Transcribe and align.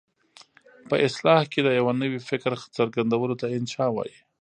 په 0.89 0.95
اصطلاح 1.07 1.41
کې 1.51 1.59
د 1.63 1.69
یوه 1.79 1.93
نوي 2.01 2.19
فکر 2.29 2.51
څرګندولو 2.75 3.35
ته 3.41 3.45
انشأ 3.57 3.85
وايي. 3.91 4.17